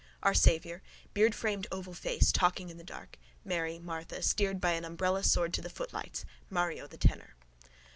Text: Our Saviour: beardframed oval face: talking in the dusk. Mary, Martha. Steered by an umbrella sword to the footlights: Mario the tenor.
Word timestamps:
Our 0.23 0.33
Saviour: 0.33 0.81
beardframed 1.13 1.67
oval 1.71 1.93
face: 1.93 2.31
talking 2.31 2.71
in 2.71 2.79
the 2.79 2.83
dusk. 2.83 3.19
Mary, 3.45 3.77
Martha. 3.77 4.23
Steered 4.23 4.59
by 4.59 4.71
an 4.71 4.83
umbrella 4.83 5.23
sword 5.23 5.53
to 5.53 5.61
the 5.61 5.69
footlights: 5.69 6.25
Mario 6.49 6.87
the 6.87 6.97
tenor. 6.97 7.35